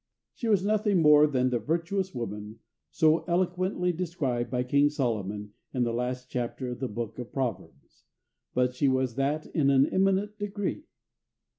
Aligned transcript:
She 0.33 0.47
was 0.47 0.65
nothing 0.65 0.99
more 0.99 1.27
than 1.27 1.51
the 1.51 1.59
"virtuous" 1.59 2.11
woman 2.15 2.57
so 2.89 3.23
eloquently 3.25 3.91
described 3.93 4.49
by 4.49 4.63
King 4.63 4.89
Solomon 4.89 5.53
in 5.75 5.83
the 5.83 5.93
last 5.93 6.27
chapter 6.27 6.71
of 6.71 6.79
the 6.79 6.87
Book 6.87 7.19
of 7.19 7.31
Proverbs, 7.31 8.05
but 8.55 8.73
she 8.73 8.87
was 8.87 9.13
that 9.13 9.45
in 9.45 9.69
an 9.69 9.85
eminent 9.85 10.39
degree. 10.39 10.85